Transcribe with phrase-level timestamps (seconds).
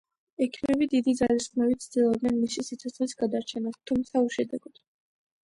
[0.43, 4.83] ექიმები დიდი ძალისხმევით ცდილობდნენ მისი სიცოცხლის გადარჩენას, თუმცა უშედეგოდ.